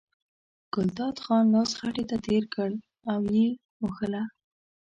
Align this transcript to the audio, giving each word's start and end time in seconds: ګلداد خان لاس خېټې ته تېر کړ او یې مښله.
ګلداد 0.73 1.15
خان 1.23 1.45
لاس 1.53 1.71
خېټې 1.79 2.03
ته 2.09 2.17
تېر 2.25 2.43
کړ 2.53 2.69
او 3.11 3.21
یې 3.35 3.47
مښله. 3.81 4.23